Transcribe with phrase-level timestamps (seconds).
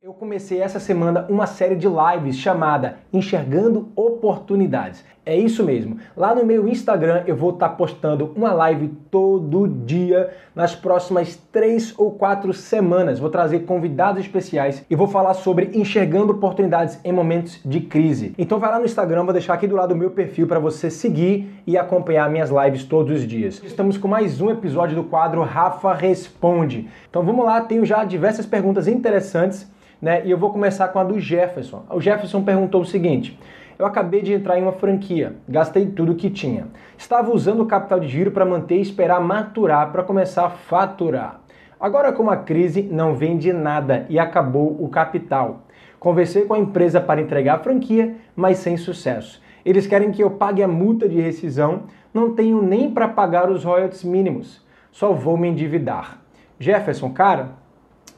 [0.00, 5.04] Eu comecei essa semana uma série de lives chamada Enxergando Oportunidades.
[5.26, 5.98] É isso mesmo.
[6.16, 11.92] Lá no meu Instagram eu vou estar postando uma live todo dia nas próximas três
[11.98, 13.18] ou quatro semanas.
[13.18, 18.36] Vou trazer convidados especiais e vou falar sobre enxergando oportunidades em momentos de crise.
[18.38, 20.90] Então vai lá no Instagram, vou deixar aqui do lado do meu perfil para você
[20.90, 23.60] seguir e acompanhar minhas lives todos os dias.
[23.64, 26.88] Estamos com mais um episódio do quadro Rafa Responde.
[27.10, 30.22] Então vamos lá, tenho já diversas perguntas interessantes né?
[30.24, 31.84] E eu vou começar com a do Jefferson.
[31.90, 33.38] O Jefferson perguntou o seguinte:
[33.78, 36.66] Eu acabei de entrar em uma franquia, gastei tudo que tinha.
[36.96, 41.40] Estava usando o capital de giro para manter e esperar maturar para começar a faturar.
[41.80, 45.62] Agora, com a crise, não vende nada e acabou o capital.
[46.00, 49.40] Conversei com a empresa para entregar a franquia, mas sem sucesso.
[49.64, 53.64] Eles querem que eu pague a multa de rescisão, não tenho nem para pagar os
[53.64, 54.64] royalties mínimos.
[54.90, 56.18] Só vou me endividar.
[56.58, 57.50] Jefferson, cara,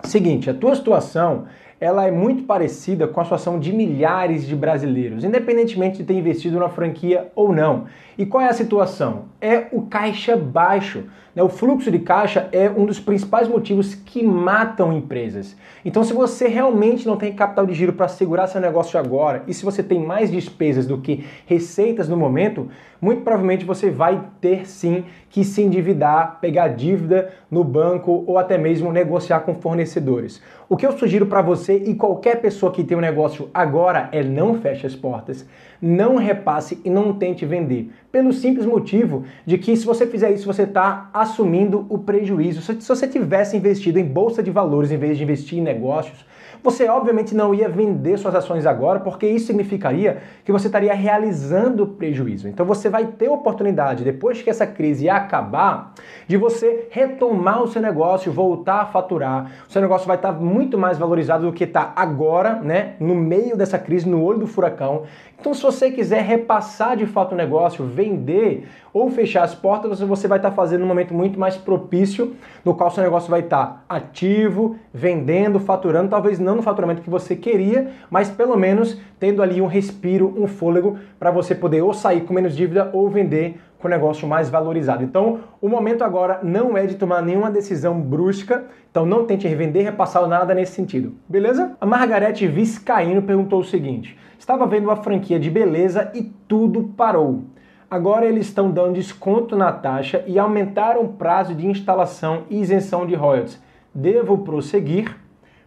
[0.05, 1.47] seguinte, a tua situação
[1.81, 6.59] ela é muito parecida com a situação de milhares de brasileiros, independentemente de ter investido
[6.59, 7.87] na franquia ou não.
[8.19, 9.25] E qual é a situação?
[9.41, 11.05] É o caixa baixo.
[11.35, 11.43] Né?
[11.43, 15.57] O fluxo de caixa é um dos principais motivos que matam empresas.
[15.83, 19.55] Então, se você realmente não tem capital de giro para segurar seu negócio agora, e
[19.55, 22.69] se você tem mais despesas do que receitas no momento,
[23.01, 28.59] muito provavelmente você vai ter sim que se endividar, pegar dívida no banco ou até
[28.59, 30.43] mesmo negociar com fornecedores.
[30.69, 34.23] O que eu sugiro para você e qualquer pessoa que tem um negócio agora é
[34.23, 35.47] não feche as portas,
[35.81, 37.91] não repasse e não tente vender.
[38.13, 42.61] Pelo simples motivo de que se você fizer isso, você está assumindo o prejuízo.
[42.61, 46.25] Se você tivesse investido em bolsa de valores em vez de investir em negócios,
[46.63, 51.87] você obviamente não ia vender suas ações agora, porque isso significaria que você estaria realizando
[51.87, 52.49] prejuízo.
[52.49, 55.95] Então você vai ter oportunidade, depois que essa crise acabar,
[56.27, 59.51] de você retomar o seu negócio, voltar a faturar.
[59.69, 62.95] O seu negócio vai estar muito mais valorizado do que está agora, né?
[63.01, 65.05] No meio dessa crise, no olho do furacão.
[65.41, 70.29] Então, se você quiser repassar de fato o negócio, vender ou fechar as portas, você
[70.29, 74.77] vai estar fazendo um momento muito mais propício, no qual seu negócio vai estar ativo,
[74.93, 79.67] vendendo, faturando, talvez não no faturamento que você queria, mas pelo menos tendo ali um
[79.67, 83.91] respiro, um fôlego para você poder ou sair com menos dívida ou vender com o
[83.91, 85.03] negócio mais valorizado.
[85.03, 89.85] Então, o momento agora não é de tomar nenhuma decisão brusca, então não tente revender,
[89.85, 91.15] repassar nada nesse sentido.
[91.29, 91.73] Beleza?
[91.81, 97.45] A Margarete Viscaíno perguntou o seguinte: Estava vendo uma franquia de beleza e tudo parou.
[97.91, 103.05] Agora eles estão dando desconto na taxa e aumentaram o prazo de instalação e isenção
[103.05, 103.61] de royalties.
[103.93, 105.17] Devo prosseguir?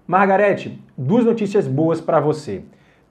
[0.05, 2.63] Margarete, duas notícias boas para você.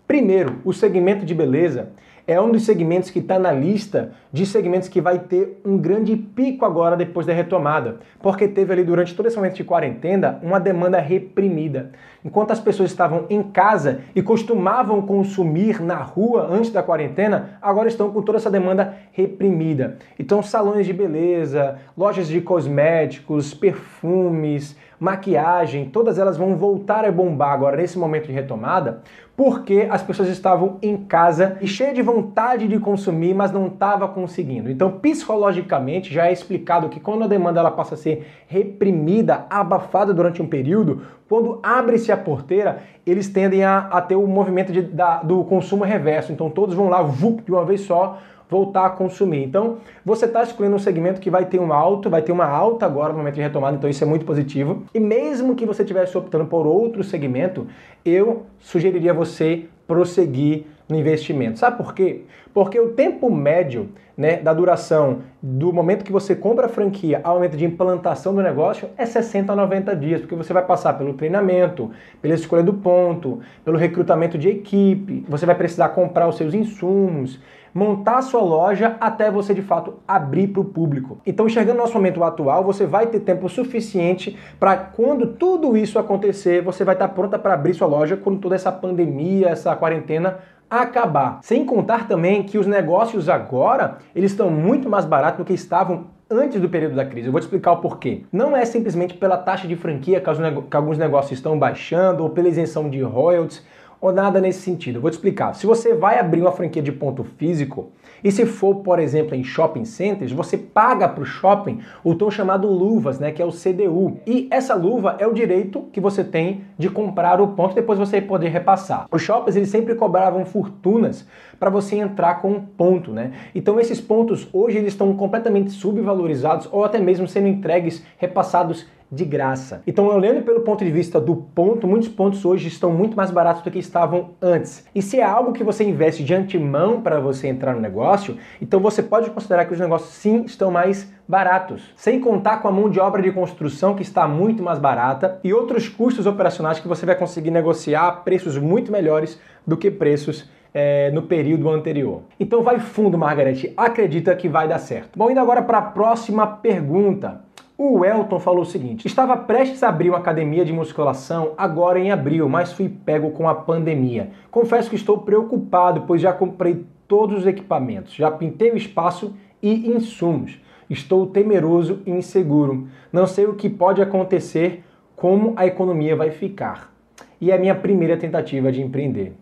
[0.07, 1.89] Primeiro, o segmento de beleza
[2.27, 6.15] é um dos segmentos que está na lista de segmentos que vai ter um grande
[6.15, 10.61] pico agora depois da retomada, porque teve ali durante todo esse momento de quarentena uma
[10.61, 11.93] demanda reprimida.
[12.23, 17.89] Enquanto as pessoas estavam em casa e costumavam consumir na rua antes da quarentena, agora
[17.89, 19.97] estão com toda essa demanda reprimida.
[20.19, 27.53] Então, salões de beleza, lojas de cosméticos, perfumes, maquiagem, todas elas vão voltar a bombar
[27.53, 29.03] agora nesse momento de retomada,
[29.37, 34.07] porque as pessoas estavam em casa e cheias de vontade de consumir, mas não estava
[34.07, 34.71] conseguindo.
[34.71, 40.15] Então, psicologicamente, já é explicado que quando a demanda ela passa a ser reprimida, abafada
[40.15, 44.83] durante um período, quando abre-se a porteira, eles tendem a, a ter o movimento de,
[44.83, 46.31] da, do consumo reverso.
[46.31, 48.19] Então, todos vão lá vup, de uma vez só
[48.53, 49.43] voltar a consumir.
[49.43, 52.85] Então, você está escolhendo um segmento que vai ter um alto, vai ter uma alta
[52.85, 54.85] agora no momento de retomada, então isso é muito positivo.
[54.95, 57.67] E mesmo que você estivesse optando por outro segmento,
[58.05, 61.59] eu sugeriria você prosseguir no investimento.
[61.59, 62.23] Sabe por quê?
[62.53, 67.37] Porque o tempo médio né, da duração do momento que você compra a franquia ao
[67.37, 71.15] momento de implantação do negócio é 60 a 90 dias, porque você vai passar pelo
[71.15, 76.53] treinamento, pela escolha do ponto, pelo recrutamento de equipe, você vai precisar comprar os seus
[76.53, 77.41] insumos,
[77.75, 81.19] montar sua loja até você de fato abrir para o público.
[81.27, 86.63] Então, enxergando nosso momento atual, você vai ter tempo suficiente para quando tudo isso acontecer,
[86.63, 90.39] você vai estar pronta para abrir sua loja quando toda essa pandemia, essa quarentena
[90.69, 91.41] acabar.
[91.43, 96.07] Sem contar também que os negócios agora, eles estão muito mais baratos do que estavam
[96.31, 97.29] antes do período da crise.
[97.29, 98.23] Eu vou te explicar o porquê.
[98.33, 102.89] Não é simplesmente pela taxa de franquia que alguns negócios estão baixando ou pela isenção
[102.89, 103.63] de royalties
[104.03, 104.97] ou nada nesse sentido.
[104.97, 105.55] Eu vou te explicar.
[105.55, 107.93] Se você vai abrir uma franquia de ponto físico,
[108.25, 112.31] e se for, por exemplo, em shopping centers, você paga para o shopping o tão
[112.31, 114.19] chamado luvas, né, que é o CDU.
[114.27, 117.99] E essa luva é o direito que você tem de comprar o ponto e depois
[117.99, 119.07] você poder repassar.
[119.11, 121.27] Os shoppings eles sempre cobravam fortunas
[121.61, 123.33] para você entrar com um ponto, né?
[123.55, 129.27] Então esses pontos hoje eles estão completamente subvalorizados ou até mesmo sendo entregues, repassados de
[129.27, 129.83] graça.
[129.87, 133.63] Então, olhando pelo ponto de vista do ponto, muitos pontos hoje estão muito mais baratos
[133.63, 134.87] do que estavam antes.
[134.95, 138.81] E se é algo que você investe de antemão para você entrar no negócio, então
[138.81, 141.93] você pode considerar que os negócios sim estão mais baratos.
[141.95, 145.53] Sem contar com a mão de obra de construção que está muito mais barata e
[145.53, 150.49] outros custos operacionais que você vai conseguir negociar a preços muito melhores do que preços
[150.73, 152.23] é, no período anterior.
[152.41, 153.75] Então vai fundo, Margarete.
[153.77, 155.19] Acredita que vai dar certo.
[155.19, 157.52] Bom, indo agora para a próxima pergunta.
[157.77, 162.11] O Elton falou o seguinte: estava prestes a abrir uma academia de musculação agora em
[162.11, 164.31] abril, mas fui pego com a pandemia.
[164.51, 169.91] Confesso que estou preocupado, pois já comprei todos os equipamentos, já pintei o espaço e
[169.91, 170.61] insumos.
[170.89, 172.89] Estou temeroso e inseguro.
[173.13, 174.85] Não sei o que pode acontecer,
[175.17, 176.93] como a economia vai ficar.
[177.41, 179.33] E é a minha primeira tentativa de empreender.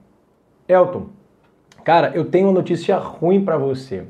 [0.68, 1.06] Elton,
[1.84, 4.04] cara, eu tenho uma notícia ruim para você.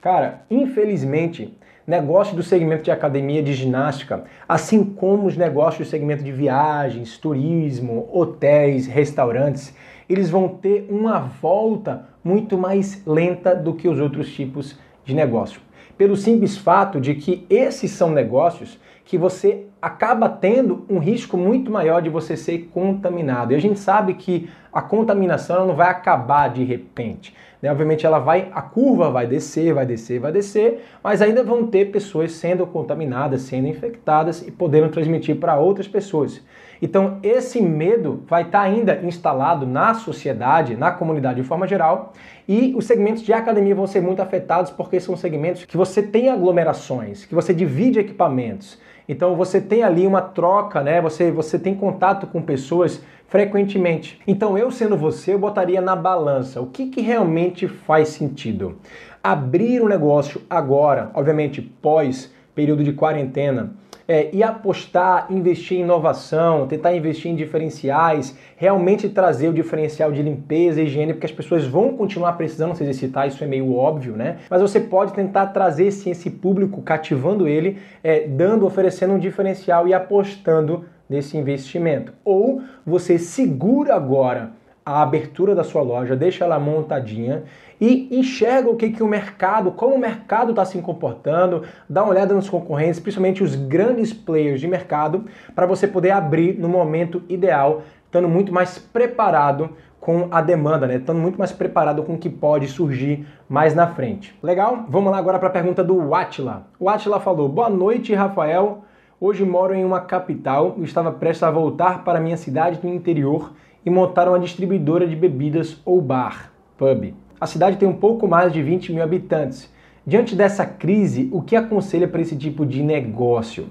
[0.00, 6.24] Cara, infelizmente, negócio do segmento de academia de ginástica, assim como os negócios do segmento
[6.24, 9.74] de viagens, turismo, hotéis, restaurantes,
[10.08, 15.60] eles vão ter uma volta muito mais lenta do que os outros tipos de negócio.
[15.96, 21.70] Pelo simples fato de que esses são negócios que você acaba tendo um risco muito
[21.70, 23.52] maior de você ser contaminado.
[23.52, 27.34] E a gente sabe que a contaminação não vai acabar de repente.
[27.60, 27.70] Né?
[27.70, 31.90] Obviamente ela vai, a curva vai descer, vai descer, vai descer, mas ainda vão ter
[31.92, 36.42] pessoas sendo contaminadas, sendo infectadas e podendo transmitir para outras pessoas.
[36.84, 42.12] Então esse medo vai estar tá ainda instalado na sociedade, na comunidade de forma geral,
[42.46, 46.28] e os segmentos de academia vão ser muito afetados porque são segmentos que você tem
[46.28, 48.78] aglomerações, que você divide equipamentos.
[49.08, 51.00] Então você tem ali uma troca, né?
[51.00, 54.20] Você, você tem contato com pessoas frequentemente.
[54.26, 58.76] Então eu sendo você, eu botaria na balança o que, que realmente faz sentido.
[59.22, 63.72] Abrir um negócio agora, obviamente pós período de quarentena,
[64.06, 70.22] é, e apostar, investir em inovação, tentar investir em diferenciais, realmente trazer o diferencial de
[70.22, 74.16] limpeza e higiene, porque as pessoas vão continuar precisando se exercitar, isso é meio óbvio,
[74.16, 74.38] né?
[74.50, 79.88] Mas você pode tentar trazer sim esse público, cativando ele, é, dando, oferecendo um diferencial
[79.88, 82.12] e apostando nesse investimento.
[82.24, 84.52] Ou você segura agora
[84.84, 87.44] a abertura da sua loja, deixa ela montadinha
[87.80, 92.12] e enxerga o que, que o mercado, como o mercado está se comportando, dá uma
[92.12, 97.22] olhada nos concorrentes, principalmente os grandes players de mercado, para você poder abrir no momento
[97.28, 99.70] ideal, estando muito mais preparado
[100.04, 100.96] com a demanda, né?
[100.96, 104.38] Estando muito mais preparado com o que pode surgir mais na frente.
[104.42, 104.84] Legal?
[104.86, 106.66] Vamos lá agora para a pergunta do Atila.
[106.78, 108.84] O Atila falou: Boa noite, Rafael.
[109.18, 113.52] Hoje moro em uma capital e estava prestes a voltar para minha cidade do interior
[113.84, 117.14] e montar uma distribuidora de bebidas ou bar, pub.
[117.40, 119.72] A cidade tem um pouco mais de 20 mil habitantes.
[120.06, 123.66] Diante dessa crise, o que aconselha para esse tipo de negócio?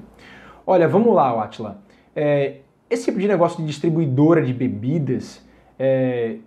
[0.65, 1.81] Olha, vamos lá, Atila.
[2.15, 2.57] É,
[2.89, 5.44] esse tipo de negócio de distribuidora de bebidas,
[5.77, 6.38] é,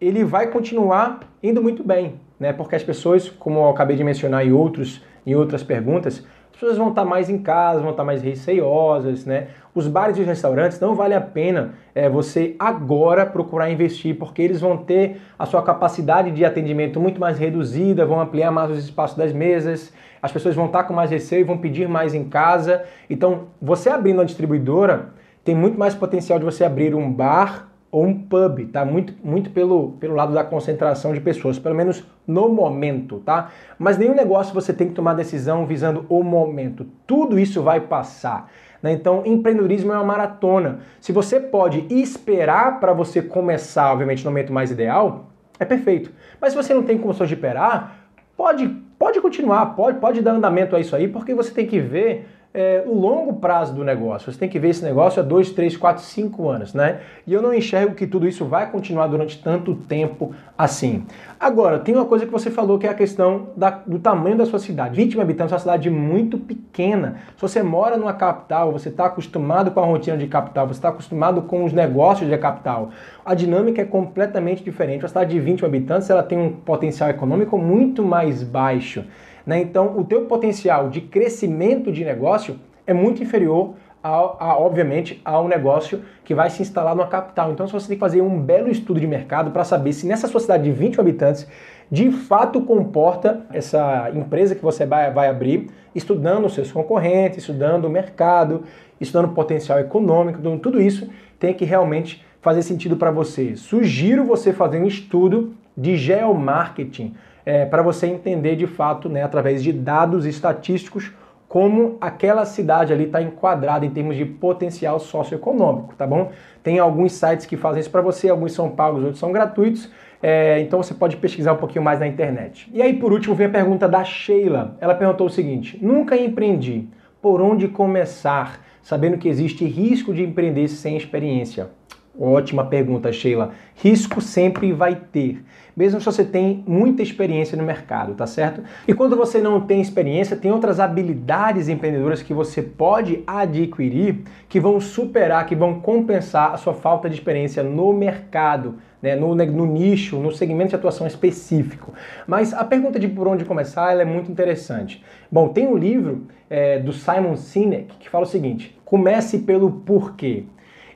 [0.00, 2.52] ele vai continuar indo muito bem, né?
[2.52, 6.24] Porque as pessoas, como eu acabei de mencionar em, outros, em outras perguntas,
[6.56, 9.48] as pessoas vão estar mais em casa, vão estar mais receiosas, né?
[9.74, 14.40] Os bares e os restaurantes não vale a pena é, você agora procurar investir, porque
[14.40, 18.78] eles vão ter a sua capacidade de atendimento muito mais reduzida, vão ampliar mais os
[18.82, 19.92] espaços das mesas,
[20.22, 22.84] as pessoas vão estar com mais receio, vão pedir mais em casa.
[23.10, 25.10] Então, você abrindo uma distribuidora,
[25.44, 28.84] tem muito mais potencial de você abrir um bar ou um pub, tá?
[28.84, 33.50] Muito, muito pelo, pelo lado da concentração de pessoas, pelo menos no momento, tá?
[33.78, 36.86] Mas nenhum negócio você tem que tomar decisão visando o momento.
[37.06, 38.50] Tudo isso vai passar.
[38.82, 38.92] Né?
[38.92, 40.80] Então, empreendedorismo é uma maratona.
[41.00, 46.10] Se você pode esperar para você começar, obviamente, no momento mais ideal, é perfeito.
[46.40, 50.76] Mas se você não tem condições de esperar, pode, pode continuar, pode, pode dar andamento
[50.76, 54.32] a isso aí, porque você tem que ver é, o longo prazo do negócio.
[54.32, 57.00] Você tem que ver esse negócio há 2, 3, 4, 5 anos, né?
[57.26, 61.04] E eu não enxergo que tudo isso vai continuar durante tanto tempo assim.
[61.38, 64.46] Agora, tem uma coisa que você falou que é a questão da, do tamanho da
[64.46, 64.96] sua cidade.
[64.96, 67.16] 20 mil habitantes é uma cidade muito pequena.
[67.36, 70.88] Se você mora numa capital, você está acostumado com a rotina de capital, você está
[70.88, 72.88] acostumado com os negócios de capital,
[73.22, 75.02] a dinâmica é completamente diferente.
[75.02, 79.04] Uma cidade de 20 mil habitantes ela tem um potencial econômico muito mais baixo.
[79.46, 79.60] Né?
[79.60, 85.40] Então, o teu potencial de crescimento de negócio é muito inferior a, a, obviamente, a
[85.40, 87.52] um negócio que vai se instalar numa capital.
[87.52, 90.40] Então, você tem que fazer um belo estudo de mercado para saber se nessa sua
[90.40, 91.46] cidade de 20 habitantes
[91.90, 97.84] de fato comporta essa empresa que você vai, vai abrir, estudando os seus concorrentes, estudando
[97.84, 98.64] o mercado,
[99.00, 103.56] estudando o potencial econômico, então, tudo isso tem que realmente fazer sentido para você.
[103.56, 107.14] Sugiro você fazer um estudo de geomarketing
[107.46, 111.12] é, para você entender de fato, né, através de dados estatísticos,
[111.48, 116.32] como aquela cidade ali está enquadrada em termos de potencial socioeconômico, tá bom?
[116.60, 119.88] Tem alguns sites que fazem isso para você, alguns são pagos, outros são gratuitos,
[120.20, 122.68] é, então você pode pesquisar um pouquinho mais na internet.
[122.72, 124.76] E aí, por último, vem a pergunta da Sheila.
[124.80, 126.88] Ela perguntou o seguinte: Nunca empreendi.
[127.22, 131.68] Por onde começar, sabendo que existe risco de empreender sem experiência?
[132.18, 133.50] Ótima pergunta, Sheila.
[133.74, 135.44] Risco sempre vai ter,
[135.76, 138.62] mesmo se você tem muita experiência no mercado, tá certo?
[138.88, 144.58] E quando você não tem experiência, tem outras habilidades empreendedoras que você pode adquirir que
[144.58, 149.14] vão superar, que vão compensar a sua falta de experiência no mercado, né?
[149.14, 151.92] no, no nicho, no segmento de atuação específico.
[152.26, 155.04] Mas a pergunta de por onde começar é muito interessante.
[155.30, 160.44] Bom, tem um livro é, do Simon Sinek que fala o seguinte: comece pelo porquê.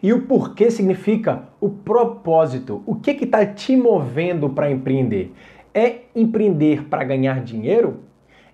[0.02, 2.82] E o porquê significa o propósito.
[2.86, 5.32] O que está te movendo para empreender?
[5.74, 8.00] É empreender para ganhar dinheiro?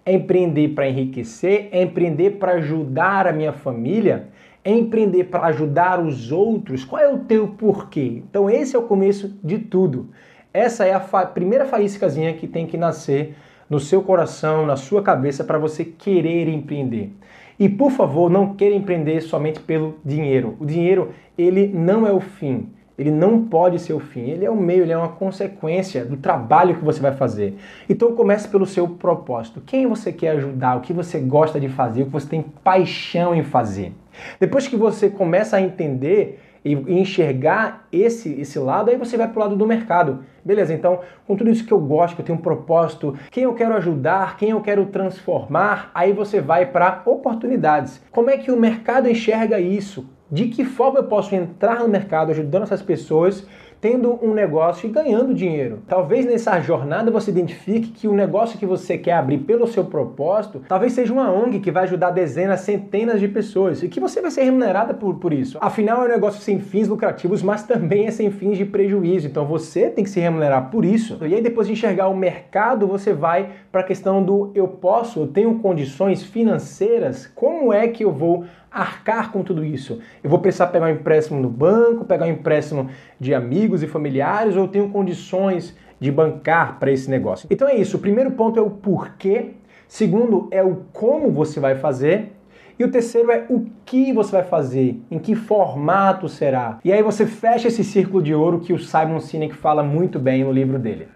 [0.04, 1.68] É empreender para enriquecer?
[1.70, 4.28] É empreender para ajudar a minha família?
[4.64, 6.84] É empreender para ajudar os outros?
[6.84, 8.22] Qual é o teu porquê?
[8.28, 10.10] Então esse é o começo de tudo.
[10.52, 13.36] Essa é a fa primeira faíscazinha que tem que nascer
[13.70, 17.12] no seu coração, na sua cabeça para você querer empreender.
[17.58, 20.56] E por favor, não queira empreender somente pelo dinheiro.
[20.60, 22.68] O dinheiro, ele não é o fim.
[22.98, 26.16] Ele não pode ser o fim, ele é o meio, ele é uma consequência do
[26.16, 27.54] trabalho que você vai fazer.
[27.88, 29.60] Então comece pelo seu propósito.
[29.66, 33.34] Quem você quer ajudar, o que você gosta de fazer, o que você tem paixão
[33.34, 33.92] em fazer.
[34.40, 39.38] Depois que você começa a entender e enxergar esse, esse lado, aí você vai para
[39.38, 40.24] o lado do mercado.
[40.44, 43.54] Beleza, então, com tudo isso que eu gosto, que eu tenho um propósito, quem eu
[43.54, 48.02] quero ajudar, quem eu quero transformar, aí você vai para oportunidades.
[48.10, 50.10] Como é que o mercado enxerga isso?
[50.28, 53.46] De que forma eu posso entrar no mercado ajudando essas pessoas
[53.80, 55.80] tendo um negócio e ganhando dinheiro.
[55.86, 60.62] Talvez nessa jornada você identifique que o negócio que você quer abrir pelo seu propósito,
[60.68, 64.30] talvez seja uma ONG que vai ajudar dezenas, centenas de pessoas e que você vai
[64.30, 65.58] ser remunerada por, por isso.
[65.60, 69.26] Afinal, é um negócio sem fins lucrativos, mas também é sem fins de prejuízo.
[69.26, 71.18] Então você tem que se remunerar por isso.
[71.22, 75.20] E aí, depois de enxergar o mercado, você vai para a questão do eu posso,
[75.20, 78.44] eu tenho condições financeiras, como é que eu vou
[78.76, 80.00] arcar com tudo isso?
[80.22, 84.56] Eu vou precisar pegar um empréstimo no banco, pegar um empréstimo de amigos e familiares,
[84.56, 87.46] ou eu tenho condições de bancar para esse negócio?
[87.50, 87.96] Então é isso.
[87.96, 89.52] O primeiro ponto é o porquê.
[89.88, 92.32] Segundo é o como você vai fazer.
[92.78, 96.78] E o terceiro é o que você vai fazer, em que formato será.
[96.84, 100.44] E aí você fecha esse círculo de ouro que o Simon Sinek fala muito bem
[100.44, 101.15] no livro dele.